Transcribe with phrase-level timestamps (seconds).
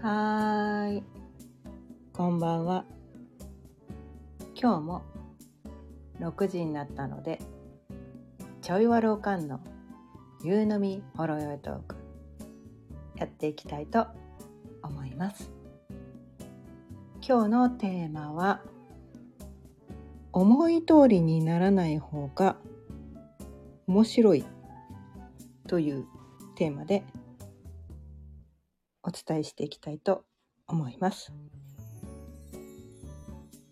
[0.00, 1.02] はーい。
[2.12, 2.84] こんばんは。
[4.54, 5.02] 今日も
[6.20, 7.40] 6時になったので、
[8.62, 9.58] ちょいわろうかんの
[10.44, 11.96] 夕飲みほろよいトーク
[13.16, 14.06] やっていきたいと
[14.84, 15.50] 思います。
[17.20, 18.62] 今日のテーマは
[20.32, 22.56] 思い通りにならない方が
[23.88, 24.44] 面白い
[25.66, 26.06] という
[26.54, 27.02] テーマで
[29.08, 30.24] お伝えしていきたいと
[30.66, 31.32] 思います。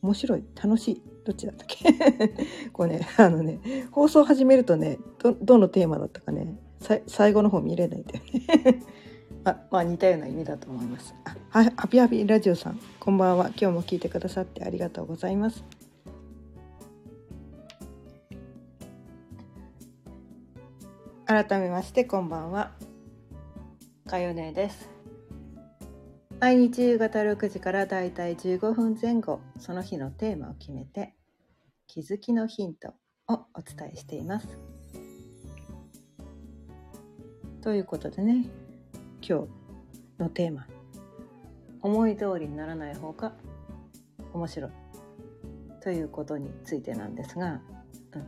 [0.00, 0.44] 面白い。
[0.62, 1.02] 楽しい。
[1.26, 1.92] どっちだったっけ？
[2.72, 8.82] こうねあのね放送始めるとねどどのテーマだったかねさ最後の方見れないんだよね
[9.44, 11.14] あまあ似たような意味だと思います。
[11.24, 13.48] あはハピハピラジオさんこんばんは。
[13.48, 15.62] 今日も聞いてくださってありがとうございます。
[21.26, 22.72] 改めましてこんばんは。
[24.06, 24.95] かよねです。
[26.38, 31.14] 毎日夕方6時からだいたい15分前後その日のテーマを決めて
[31.86, 32.92] 気づきのヒント
[33.26, 34.46] をお伝えしています。
[37.62, 38.44] ということでね
[39.26, 39.46] 今
[40.18, 40.66] 日のテーマ
[41.80, 43.32] 思い通りにならない方が
[44.34, 44.70] 面白い。
[45.80, 47.62] ということについてなんですが、
[48.12, 48.26] うん、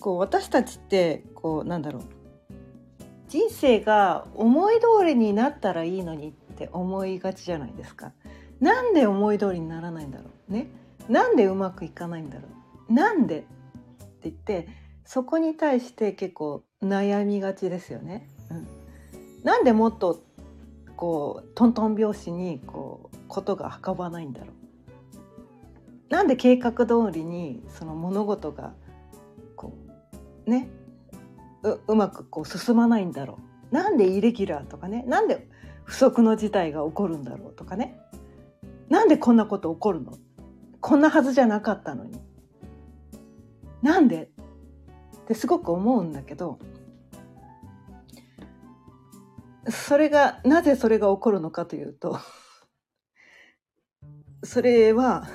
[0.00, 2.21] こう私たちってこうなんだろう。
[3.32, 8.12] 人生が思い通りになったらいいのにって思いがちじゃないですか。
[8.60, 10.66] なんで思い通りにならないんだろうね。
[11.08, 12.42] なんでうまくいかないんだろ
[12.90, 12.92] う。
[12.92, 13.48] なんでって
[14.24, 14.68] 言って
[15.06, 18.28] そこに対して結構悩みがちですよね。
[18.50, 18.68] うん、
[19.44, 20.22] なんでもっと
[20.94, 26.12] こうトントン拍子にこうことが運ばないんだろう。
[26.12, 28.74] なんで計画通りにその物事が
[29.56, 29.72] こ
[30.46, 30.68] うね
[31.62, 33.38] うまくこう進まないんだろ
[33.70, 33.74] う。
[33.74, 35.48] なんでイレギュラーとかねなんで
[35.84, 37.98] 不測の事態が起こるんだろうとかね。
[38.88, 40.12] なんでこんなこと起こるの？
[40.80, 42.20] こんなはずじゃなかったのに。
[43.80, 44.30] なんで？
[45.22, 46.58] ってすごく思うんだけど
[49.68, 52.18] それがなぜそれが起こるのかというと
[54.42, 55.28] それは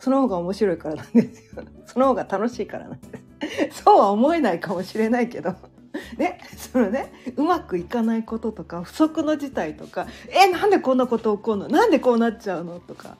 [0.00, 1.62] その方が面白いからなんですよ。
[1.86, 3.24] その方が楽しいからなんです。
[3.72, 5.54] そうは思えないかもしれないけど。
[6.18, 11.68] ねそのねうまくいかないこととか不測の事態とかえなんでこんなこと起こるの？
[11.68, 12.78] なんでこうなっちゃうの？
[12.78, 13.16] とか。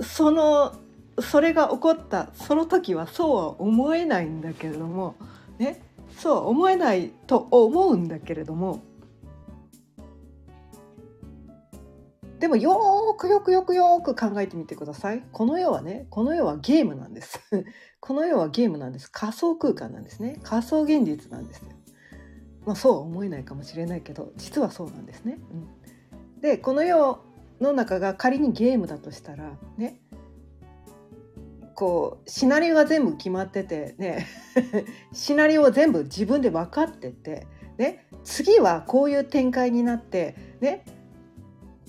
[0.00, 0.76] その
[1.20, 5.16] それが起こったその時はそうは思えないんだけれども
[5.58, 5.82] ね
[6.16, 8.80] そうは思えないと思うんだけれども。
[12.38, 15.24] でもよくよくよくよく考えてみてください。
[15.32, 17.40] この世はね、この世はゲームなんです。
[18.00, 19.10] この世はゲームなんです。
[19.10, 20.38] 仮想空間なんですね。
[20.42, 21.68] 仮想現実なんですよ。
[22.64, 25.38] まあそうは思えないかもしれないけど、実はそうなんですね。
[25.50, 27.20] うん、で、この世
[27.60, 30.00] の中が仮にゲームだとしたら、ね、
[31.78, 34.26] こうシナリオが全部決まっててね
[35.14, 40.84] シナリオを全部自分で分かってて、ね、次はこういう展開になってね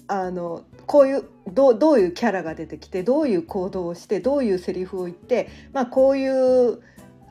[0.05, 6.79] あのこういうどどういうキャラが出てきてどういう行動をしてどういうセリフを言って、まあ、こういう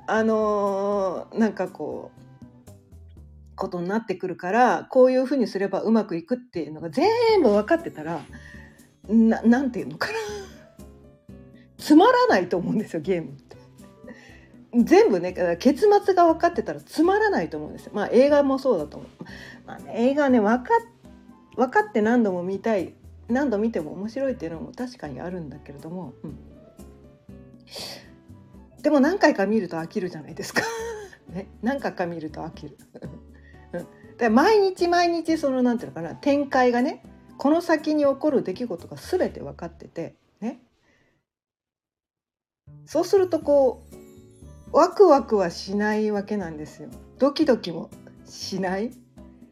[0.07, 2.71] あのなんかこう
[3.57, 8.21] ことになってくるからこういうふうにすればうまくいくっていうのが全部分かってたら
[9.09, 10.15] ななんていうのかな
[11.79, 13.57] つまらないと思うんですよゲームって。
[14.85, 17.91] 全部ね結末が分かってたらつまらないと思うんですよ。
[17.93, 19.09] まあ映画もそうだと思う。
[19.67, 20.75] まあね、映画ね分か
[21.57, 22.95] 分かって何度も見たい
[23.29, 26.39] 何度見ても面白いっていうのも確かにあるんだけれども、うん、
[28.83, 30.63] でも何回か見ると飽きるじゃないですか、
[31.29, 32.79] ね、何回か見ると飽きる。
[34.17, 37.05] で毎日毎日そのなんていうのかな展開がね
[37.37, 40.61] この先に起こる出来事が全て分かっててね。
[42.85, 43.87] そうするとこ
[44.73, 46.89] うワクワクはしないわけなんですよ。
[47.19, 47.91] ドキドキも
[48.25, 48.91] しない。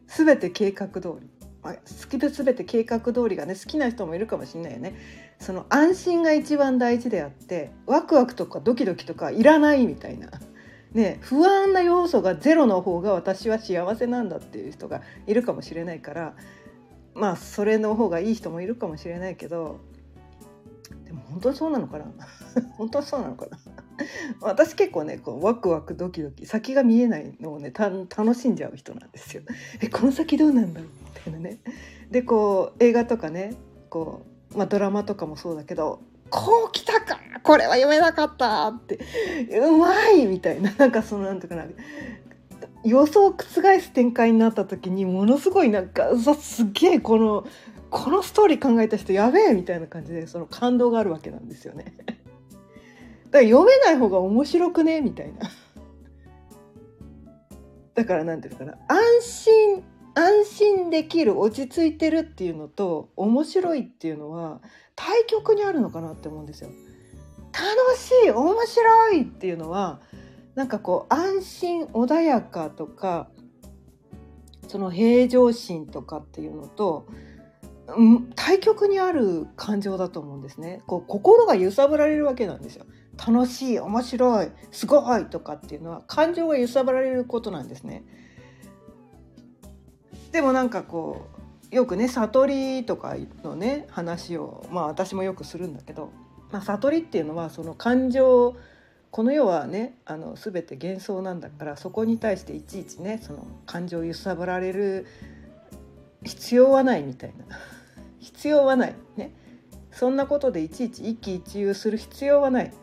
[0.07, 1.29] 全て計画通り
[1.73, 4.95] 好きで全て計画通りがね好きな人もいるかもしれないよね。
[5.39, 10.29] その安心が一番大事であってワクワクとかドキドキとかいらないみたいな、
[10.93, 16.33] ね、不安な要素がゼロの方が私は幸せなんだっていう人がいるかもしれないから
[17.13, 19.79] まあそれの方がいい人もいるかもしれないけど
[21.37, 22.05] 本当にそうなのかな？
[22.77, 23.57] 本当にそうなのかな？
[24.41, 29.43] 私結構ねこうワクワクドキドキ先が見えないのをね楽しんじゃう人なんですよ。
[29.81, 30.89] えこの先どうなんだろう？
[30.89, 31.59] みたいなね。
[32.09, 33.53] でこう映画とかね
[33.89, 38.99] こう、まあ、ドラマとかもそうだけどこう来たかこれは読めなかったって
[39.59, 40.73] うまいみたいな。
[40.73, 41.65] なんかそのなんていうかな
[42.83, 43.43] 予想を覆
[43.81, 47.45] す展開になった時にものすごいなんかうわすげえこの
[47.89, 51.93] このストーリー考えた人やべえみたいな感じでその感動があるわけなんですよね。
[53.31, 55.39] だから読めない方が面白くねみたいな。
[57.95, 59.83] だから何て言うのかな安心
[60.15, 64.61] 安心できる落ち着いてるっていうのと面白いっていうのは
[64.95, 66.69] 対極にあるのかなって思うんですよ。
[67.53, 70.01] 楽しい面白いっていうのは
[70.55, 73.29] なんかこう安心穏やかとか
[74.67, 77.07] その平常心とかっていうのと
[78.35, 80.81] 対極にある感情だと思うんですね。
[80.87, 82.85] こう心が揺さぶられるわけなんですよ。
[83.17, 88.03] 楽しい面白いすごいとかっていうのは感情が揺さぶられることなんですね。
[90.31, 91.27] でもなんかこ
[91.71, 96.11] うよくね悟りとかのね話をまあ私もよくするんだけど、
[96.51, 98.55] まあ、悟りっていうのはその感情
[99.11, 105.07] この世はねあの全て幻想なんだからそこに対していちいちねその感情を揺さぶられる
[106.23, 107.45] 必要はないみたいな。
[108.27, 108.95] 必要はない。
[109.15, 109.33] ね。
[109.91, 112.73] そんなことでいちいち一喜一憂する必要はない。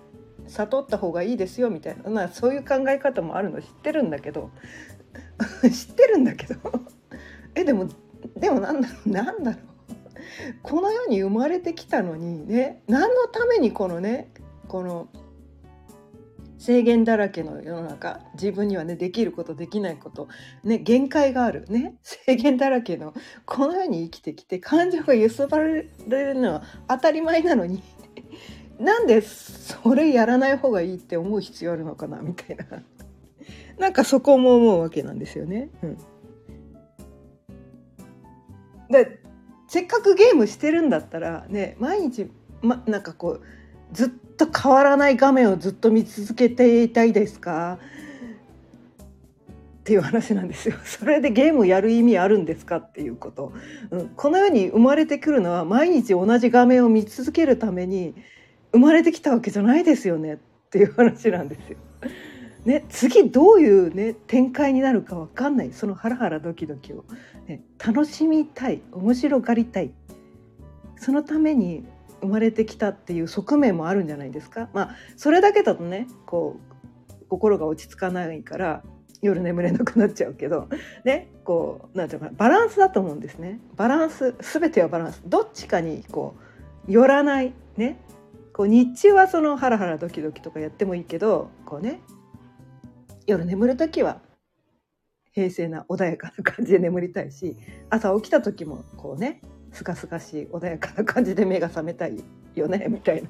[0.49, 3.61] 悟った方がいいですよみたいな、まあ、そういう考え方もあるの。
[3.61, 4.51] 知ってるんだけど。
[5.63, 6.57] 知ってるんだけど。
[7.55, 7.89] えでも
[8.37, 9.09] でもなんだろう。
[9.11, 9.63] なんだろう。
[10.63, 12.83] この世に生まれてきたのにね。
[12.89, 14.31] 何のためにこのね
[14.67, 15.09] この
[16.65, 20.29] 制限だらけの世の中自分にはねできることできないこと
[20.63, 23.13] ね限界があるね制限だらけの
[23.45, 27.83] この世に生きてきて感情が揺さばられるのは当たり前なのに
[28.81, 32.65] なんでそれやらない方がいいって思う必要あるのかなみたいな
[33.79, 35.69] なんかそこも思うわけなんですよね。
[35.83, 35.99] うん、
[38.91, 39.21] で
[39.69, 42.31] せっかくゲームしてるんだったらね毎日、
[42.63, 43.43] ま、なんかこう
[43.95, 47.79] ずっと変わらない画面をずっと見続けていたいですか？
[49.81, 50.77] っていう話なんですよ。
[50.85, 53.53] それでゲームやる意味あるんですかっていうこと。
[53.91, 58.15] うん、この世に生まれてくるのは毎日同じ画面を見続けるために
[58.73, 60.39] 生まれてきたわけじゃないですよねっ
[60.71, 61.79] ていう話なんですよ。
[62.65, 67.05] ね、次どういう、ね、展開になるか分かんないそのハラハラドキドキを、
[67.47, 69.91] ね、楽しみたい面白がりたい
[70.97, 71.85] そのために
[72.25, 74.69] 生まれてきたっていう側面もあるんじゃないですか？
[74.73, 76.57] まあそれだけだとねこ
[77.23, 78.83] う心が落ち着かないから
[79.23, 80.69] 夜眠れなくなっちゃうけど
[81.05, 83.61] ねこうなんていうかバランスだと思うんですね。
[83.77, 86.35] バランス全てはバランスどっちかにこ
[86.89, 87.99] う寄らないね
[88.53, 92.01] こう日中はそのハラハラドキドキとかやってもいいけどこうね
[93.27, 94.21] 夜眠る時は
[95.33, 97.57] 平静な穏やかな感じで眠りたいし
[97.91, 99.41] 朝起きた時もこうね
[99.75, 102.25] すがすがしい穏やかな感じで目が覚めたい
[102.55, 103.23] よねみたい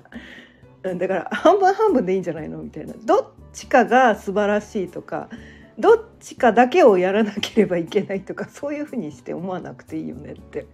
[0.84, 0.94] な。
[0.94, 2.62] だから半分半分でいいんじゃないの？
[2.62, 2.92] みたいな。
[3.04, 5.30] どっちかが素晴らしいとか
[5.78, 10.66] どっちかだけをやらなければいけないとかそういうふうにして思わなくていいよねって。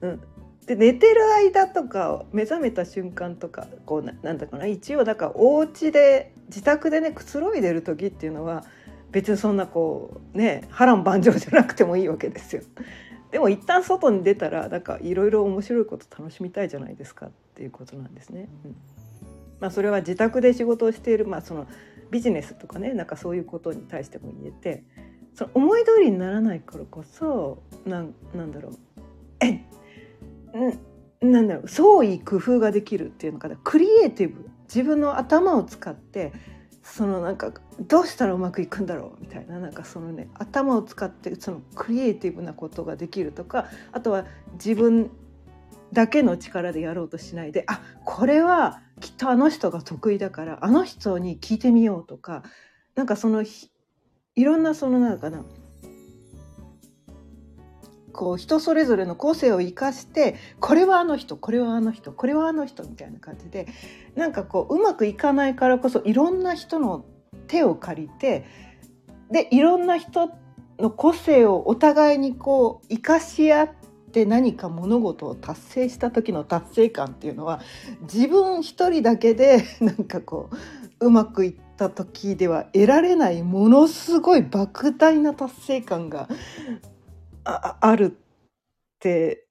[0.00, 0.20] うん、
[0.66, 4.66] で寝てる間とか目覚めた瞬間とかこうななんだかな？
[4.66, 8.64] 一応だからお家で自宅でねくつろいでる時っていうのは
[9.10, 12.62] 別にそんなこうね波乱万丈じゃなくてもいいわけですよ。
[13.30, 18.48] でも一旦外に出たらなんかいろいろ面白いこと楽しみたいじゃないですかっていうことなんですね。
[18.64, 18.76] うん。
[19.60, 21.66] まあ、それは自宅で仕事をしている、まあ、その
[22.10, 24.84] ビジネスとかねなんかそういうことに対しても言えて
[25.34, 28.78] その思い通りにならないからこそなんなんだろう。
[29.40, 29.64] え
[31.20, 31.68] なんだろう。
[31.68, 33.56] 創意工夫ができるっていうのかな。
[33.62, 34.48] クリエイティブ。
[34.64, 36.32] 自分の頭を使って
[36.94, 45.10] そのなんかどうしたらうまくいくんだろうみたいななんかそのね頭を使ってそのクリエイティブなことができるとかあとは自分
[45.92, 52.42] だけの力でやろうとしないであこれはきっとあの人が得意だからあの人に聞いてみようとか
[52.94, 53.44] なんかその
[54.34, 55.44] いろんなそのなんかな
[58.18, 63.68] こう人それぞれの個性を生かしてこれはあの人これはあの人これはあの人みたいな感じで
[64.16, 67.04] なんかこううまくいかないからこそいろんな人の
[67.46, 68.44] 手を借りて
[69.30, 70.32] でいろんな人
[70.80, 73.70] の個性をお互いにこう生かし合っ
[74.10, 77.60] て何か物事を達成した時の達成感っていうのは
[78.12, 80.50] 自分一人だけで なんかこ
[80.98, 86.28] ううまくいった時では得られないものすごい莫大な達成感が
[87.48, 88.10] ああるっ
[89.00, 89.46] て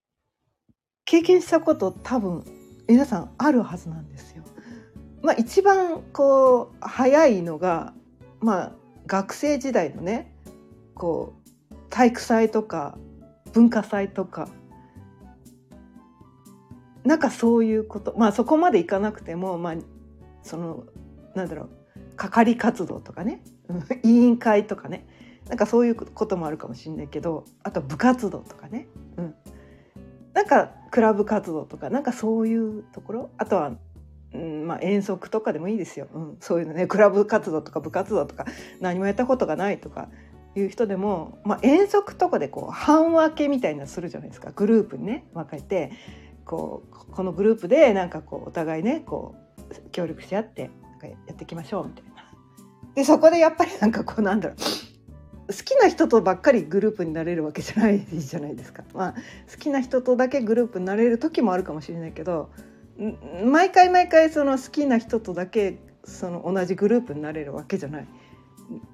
[1.05, 2.45] 経験したこと多分
[2.87, 4.43] 皆さんあるはずなんですよ。
[5.23, 7.93] まあ、一番こう早いのが、
[8.39, 8.71] まあ、
[9.07, 10.31] 学生時代のね
[10.93, 11.33] こ
[11.71, 12.97] う体育祭とか
[13.51, 14.47] 文化祭とか
[17.03, 19.75] なんかそういうことまあそこまでいかなくてもまあ
[20.43, 20.83] その
[21.35, 21.69] なんだろう
[22.15, 23.41] 係活動とかね
[24.03, 25.07] 委員会とかね
[25.47, 28.87] なんかそういうこともあるかもしれないけどあと部活動とかね、
[29.17, 29.35] うん、
[30.33, 33.29] なんかクラブ活動とかなんかそういうところ？
[33.37, 33.71] あとは、
[34.33, 38.45] うんまあ、遠足とかでもいいですよ、うん、そういうのねクラブ活動とか部活動とか
[38.81, 40.09] 何もやったことがないとか
[40.55, 44.51] いう人でも、まあ、遠足とかでこう半分けみたいなするじゃないですか。
[44.51, 45.91] グループにね分けて
[46.45, 49.35] こうこのグループでなんかこうお互いねこ
[49.69, 52.11] う協力し合ってなんかやっていきましょうみたいな。
[52.95, 54.57] でそこでやっぱりなんかこうなんだろう。
[55.47, 58.83] 好きな人とばっかりグループになれるわけじゃないじゃないですか。
[58.93, 59.13] まあ、
[59.49, 62.49] 好きな人とだけグループになれる時もあるかもしれないけど
[63.45, 68.07] 毎回毎回その好きな人とだけその同じグループになれるわけじゃない。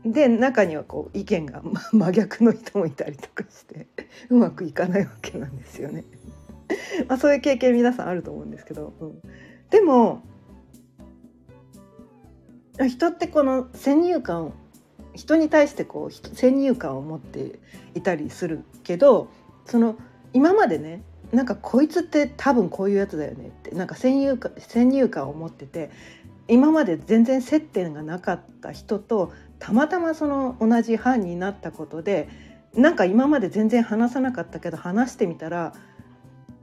[0.05, 3.87] で中にはこう意見が真逆の人もいたりとかして
[4.29, 6.03] うまくいかないわけなんですよね。
[7.07, 9.21] まあそういう経験皆さんあると思うんですけど、うん、
[9.71, 10.21] でも
[12.87, 14.53] 人ってこの先入観
[15.15, 17.59] 人に対してこう先入観を持って
[17.95, 19.29] いたりするけど
[19.65, 19.95] その
[20.33, 25.89] 今までねなんかこいつって多分こういうやつだよねってなんか先入観先入観を持ってて
[26.47, 32.27] 今まで全然接点がなかった人とたまたまその同じ班になったことで
[32.75, 35.73] なんか今まで全然話さなかったけど話してみたら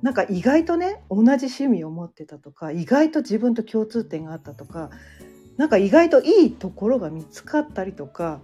[0.03, 4.91] なんか意外とね同じ趣味を持ってたとか意外と自分と共通点があったとか
[5.61, 8.41] なんか意外といいところが見つかったりとか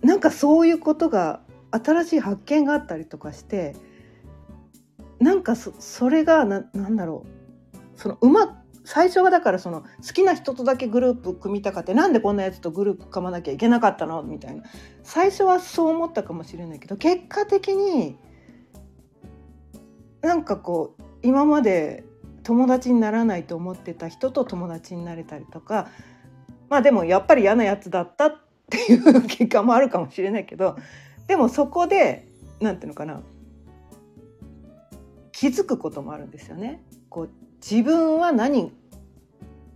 [0.00, 1.40] なんかそういうことが
[1.72, 3.74] 新しい発見があったりとかして
[5.18, 7.98] なんかそれがななんだろう。
[7.98, 14.62] そのうま最初はだからその好きな人とだけグループ組みたかってなんでこんなやつとグループ組まなきゃいけなかったのみたいな。
[15.02, 18.16] 最初はそう思ったかもしれないけど結果的に
[20.22, 22.04] なんかこう今まで
[22.44, 25.88] 友達にならないと思ってた人と友達になれたりとか
[26.68, 28.36] まあでもやっぱり嫌なやつだったっ
[28.70, 30.76] ていう結果もあるかもしれないけど
[31.26, 32.28] でもそこで
[32.60, 33.22] 何て言うのかな
[35.32, 36.80] 気づくこともあるんですよね。
[37.08, 38.72] こう自分は何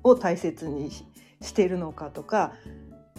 [0.05, 2.53] を大切にしているのかとか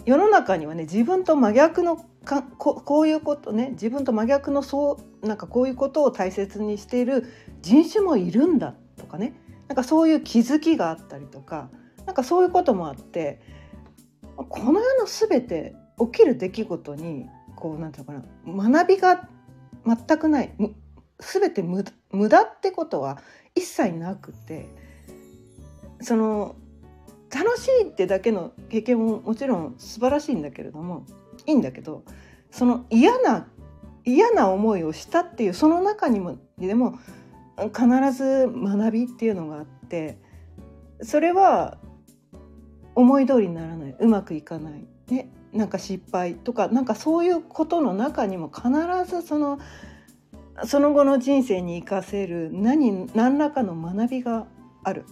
[0.06, 7.26] 世の中にはね自分と真逆のかここういうことね自分と真逆のそうなんかこういうことを大切にしている
[7.62, 9.34] 人種もいるんだっとかね。
[9.70, 11.70] なんかそういう気づきがあったりとか
[12.04, 13.40] なんかそういうこともあって
[14.34, 19.28] この世の全て起きる出来事にこうなんていうのかな学びが
[19.86, 20.52] 全くない
[21.20, 23.22] 全て無駄ってことは
[23.54, 24.68] 一切なくて
[26.00, 26.56] その
[27.32, 31.06] 楽しいってだけの経験ももちろん素晴らしいんだけれども
[31.46, 32.02] いいんだけど
[32.50, 33.46] その嫌な
[34.04, 36.98] 嫌な思いをしたっていうその中にもでも
[37.68, 40.18] 必ず学びっていうのがあって
[41.02, 41.78] それは
[42.94, 48.68] 思い通りにならないうまくいかない、ね、なんか失敗とかなんかそういうことの中にも必
[49.04, 49.58] ずその
[50.64, 54.46] その後の人生に生かせる何何らかの学びが
[54.84, 55.04] ある。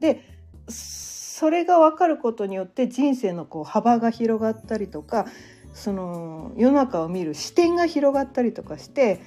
[0.00, 0.22] で
[0.68, 5.26] それが分かることによって人生のこう幅が広がったりとか
[5.74, 9.20] その世の中を見る視点が広がったりとかして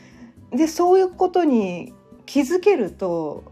[0.51, 1.93] でそういうことに
[2.29, 3.43] 気づけると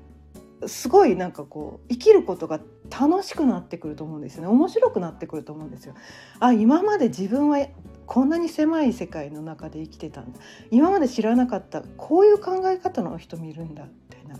[0.68, 2.60] すごいなんかこう生きることが
[2.92, 5.96] 楽しくなってくると思うんですよね面白くなってくると思うんですよ。
[6.40, 7.66] あ今まで自分は
[8.06, 14.36] こんなに狭い世界の中で生きてたんだ今まで知らなかったこういう考え方の人もいるんだみたいな。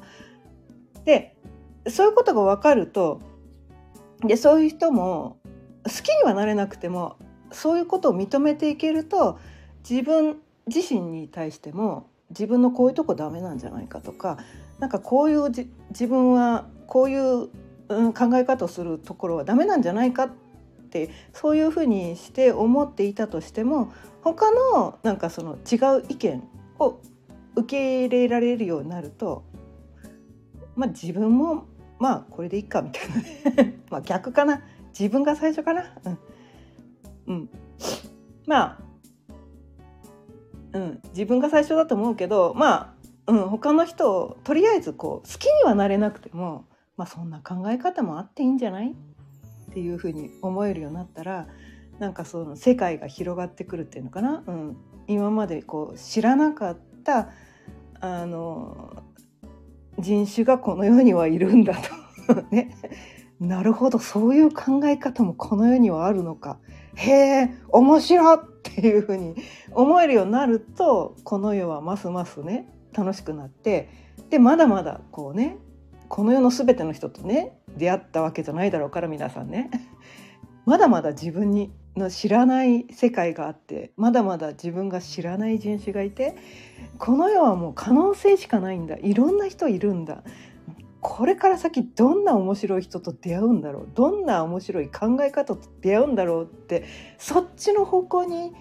[1.04, 1.36] で
[1.88, 3.22] そういうことが分かると
[4.24, 5.40] でそういう人も
[5.84, 7.18] 好きにはなれなくても
[7.52, 9.40] そういうことを認めていけると
[9.90, 14.38] 自分自身に対しても自分のこういうとこダメなんじゃないかとか
[14.80, 17.50] なんかこういう自分はこういう、
[17.90, 20.30] うん、考え方をするところはダメなんじゃないかっ
[20.90, 23.92] てそういうふうにして思っていたとしても
[24.22, 26.44] 他のなんかその違う意見
[26.80, 27.00] を
[27.56, 29.44] 受け入れられるようになると、
[30.76, 31.66] まあ、自分も
[32.00, 33.80] まあこれでいいかみたいなね。
[33.90, 34.62] まあ逆かな。
[34.98, 35.86] 自分が最初かな。
[36.06, 36.18] うん、
[37.28, 37.50] うん、
[38.46, 38.80] まあ
[40.78, 42.96] うん、自分が最初だと思うけどま
[43.28, 46.66] あ、うん、他の人をとりあえずこう好きにはなれなくても、
[46.98, 48.92] まあ、そんな考え方もあっていいんじゃない？
[48.92, 51.48] っていうふうに思えるようになったら
[52.00, 57.30] なんかその世界が広がってくるっていうのかな、うん、今までこう知らなかった
[58.00, 59.04] あの
[59.98, 61.74] 人種がこの世にはいるんだ
[62.28, 62.44] と。
[62.52, 62.76] ね。
[63.40, 64.00] なるほど。
[64.00, 66.60] そういう考え方もこの世にはあるのか。
[66.96, 69.36] へえ面白っていうふうに
[69.72, 73.90] 思えるようになるとこの世はますますね楽しくなって
[74.30, 75.58] でまだまだこうね
[76.08, 79.70] この世の全ての人とね出会ったわけじゃないだろうから皆さんね。
[80.66, 86.36] まだまだ自分にの知らない世界があってまだまだ自分が知らない人種がいて
[86.98, 88.98] この世はもう可能性しかないんだ。
[88.98, 90.24] いろんな人いるんだ。
[91.10, 93.90] これから先どんな面白い人と出会うんだろう？
[93.96, 96.84] どんな面白い考え方と出会うんだろうって
[97.18, 98.52] そっちの方向に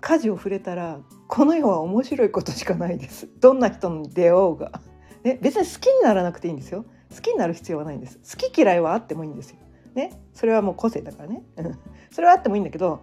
[0.00, 3.28] 舵を触れたらこの世は面白いことしかないです。
[3.42, 4.80] どんな人に出会おうが、
[5.24, 6.84] ね、別に好きにならなくていいんですよ。
[7.12, 8.20] 好きになる必要はないんです。
[8.20, 9.56] 好き嫌いはあってもいいんですよ。
[9.96, 11.42] ねそれはもう個性だからね。
[12.12, 13.00] それはあってもいいんだけど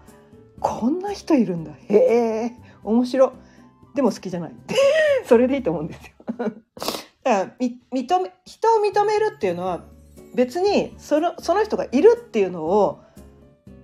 [0.62, 1.74] こんな人いるんだ。
[1.90, 3.34] へえ面白。
[3.96, 4.56] でも好きじゃない。
[5.28, 6.14] それでいいと思うんですよ。
[7.28, 9.84] だから認め人を認めるっていうのは
[10.34, 13.04] 別にそのその人がいるっていうのを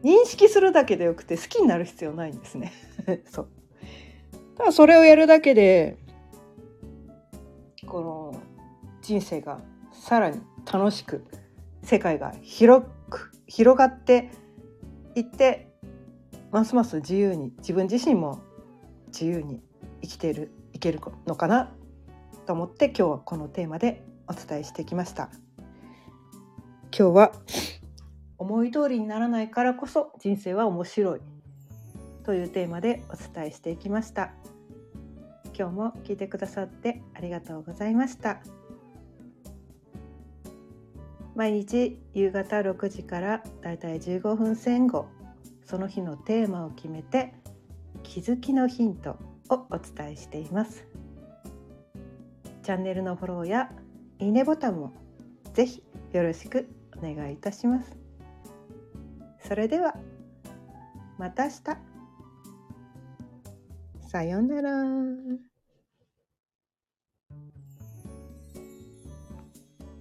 [0.01, 2.71] 認識するだけでよくて好きになる必要ないんですね。
[3.29, 3.47] そう。
[4.55, 5.97] ただそれをやるだけで
[7.85, 8.41] この
[9.01, 9.59] 人生が
[9.91, 10.39] さらに
[10.71, 11.25] 楽しく
[11.81, 14.31] 世界が広く広がって
[15.15, 15.67] いって
[16.51, 18.39] ますます自由に自分自身も
[19.07, 19.61] 自由に
[20.01, 21.73] 生きているいけるのかな
[22.43, 25.29] と思って今日はこのテーマでお伝えしてきました。
[26.97, 27.31] 今日は
[28.37, 31.21] 思い通りにならないからこそ人生は面白い
[32.23, 34.31] というテーマでお伝えしていきました。
[35.57, 38.41] 今日も聞いてくださってありがとうございました。
[41.35, 45.07] 毎日夕方6時からだいたい15分前後
[45.65, 47.33] その日のテーマを決めて
[48.03, 49.17] 気づきのヒント
[49.49, 50.85] をお伝えしています。
[52.63, 53.69] チャンネルのフォローや
[54.19, 54.93] いいねボタンも
[55.53, 57.97] ぜひよろしくお願いいたします
[59.45, 59.93] それでは
[61.17, 61.93] また明日
[64.09, 65.52] さようなら。